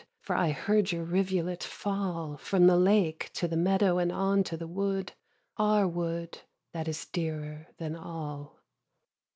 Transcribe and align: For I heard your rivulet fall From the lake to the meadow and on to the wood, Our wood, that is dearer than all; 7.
For 0.21 0.35
I 0.35 0.49
heard 0.49 0.91
your 0.91 1.03
rivulet 1.03 1.61
fall 1.63 2.35
From 2.37 2.65
the 2.65 2.75
lake 2.75 3.29
to 3.33 3.47
the 3.47 3.55
meadow 3.55 3.99
and 3.99 4.11
on 4.11 4.43
to 4.45 4.57
the 4.57 4.65
wood, 4.67 5.13
Our 5.57 5.87
wood, 5.87 6.39
that 6.73 6.87
is 6.87 7.05
dearer 7.05 7.67
than 7.77 7.95
all; 7.95 8.53
7. 8.55 8.59